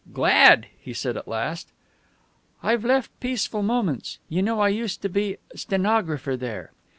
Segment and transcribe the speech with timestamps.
[0.11, 1.67] "Glad," he said at last.
[2.63, 4.17] "I've left Peaceful Moments.
[4.29, 6.71] You know I used to be stenographer there."